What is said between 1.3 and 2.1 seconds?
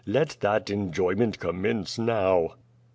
commence